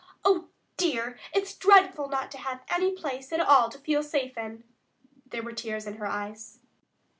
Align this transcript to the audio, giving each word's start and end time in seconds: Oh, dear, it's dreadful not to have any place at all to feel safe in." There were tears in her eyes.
Oh, 0.25 0.49
dear, 0.77 1.19
it's 1.31 1.53
dreadful 1.53 2.09
not 2.09 2.31
to 2.31 2.39
have 2.39 2.63
any 2.71 2.91
place 2.95 3.31
at 3.31 3.39
all 3.39 3.69
to 3.69 3.77
feel 3.77 4.01
safe 4.01 4.35
in." 4.35 4.63
There 5.27 5.43
were 5.43 5.53
tears 5.53 5.85
in 5.85 5.97
her 5.97 6.07
eyes. 6.07 6.57